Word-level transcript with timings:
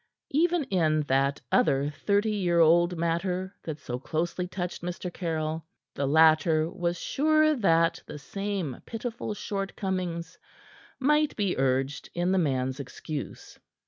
Even 0.31 0.63
in 0.63 1.01
that 1.01 1.39
other 1.51 1.91
thirty 1.91 2.31
year 2.31 2.59
old 2.59 2.97
matter 2.97 3.55
that 3.63 3.77
so 3.77 3.99
closely 3.99 4.47
touched 4.47 4.81
Mr. 4.81 5.13
Caryll, 5.13 5.63
the 5.93 6.07
latter 6.07 6.67
was 6.71 6.99
sure 6.99 7.55
that 7.55 8.01
the 8.07 8.17
same 8.17 8.81
pitiful 8.87 9.35
shortcomings 9.35 10.39
might 10.99 11.35
be 11.35 11.55
urged 11.55 12.09
in 12.15 12.31
the 12.31 12.39
man's 12.39 12.79
excuse. 12.79 13.59